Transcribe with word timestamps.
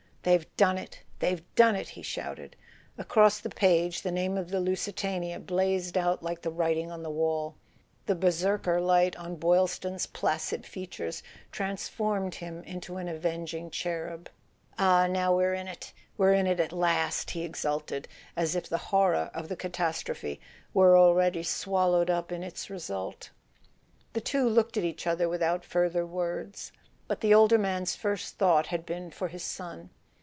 "They've 0.23 0.45
done 0.55 0.77
it—they've 0.77 1.41
done 1.55 1.75
it!" 1.75 1.89
he 1.89 2.03
shouted. 2.03 2.55
Across 2.95 3.39
the 3.39 3.49
page 3.49 4.03
the 4.03 4.11
name 4.11 4.37
of 4.37 4.51
the 4.51 4.59
Lusitania 4.59 5.39
blazed 5.39 5.97
out 5.97 6.21
like 6.21 6.43
the 6.43 6.51
writing 6.51 6.91
on 6.91 7.01
the 7.01 7.09
wall. 7.09 7.55
The 8.05 8.13
Berserker 8.13 8.79
light 8.79 9.15
on 9.15 9.35
Boylston's 9.37 10.05
placid 10.05 10.63
features 10.67 11.23
transformed 11.51 12.35
him 12.35 12.63
into 12.65 12.97
an 12.97 13.07
avenging 13.07 13.71
cherub. 13.71 14.29
"Ah, 14.77 15.07
now 15.07 15.35
we're 15.35 15.55
in 15.55 15.67
it—we're 15.67 16.33
in 16.35 16.45
it 16.45 16.59
at 16.59 16.71
last!" 16.71 17.31
he 17.31 17.43
exulted, 17.43 18.07
as 18.35 18.55
if 18.55 18.69
the 18.69 18.77
horror 18.93 19.31
of 19.33 19.49
the 19.49 19.57
catastrophe 19.57 20.39
were 20.71 20.95
already 20.99 21.41
swallowed 21.41 22.11
up 22.11 22.31
in 22.31 22.43
its 22.43 22.69
result. 22.69 23.31
The 24.13 24.21
two 24.21 24.47
looked 24.47 24.77
at 24.77 24.83
each 24.83 25.07
other 25.07 25.27
without 25.27 25.65
further 25.65 26.05
words; 26.05 26.71
but 27.07 27.21
the 27.21 27.33
older 27.33 27.57
man's 27.57 27.95
first 27.95 28.37
thought 28.37 28.67
had 28.67 28.85
been 28.85 29.09
for 29.09 29.27
his 29.27 29.41
son. 29.41 29.89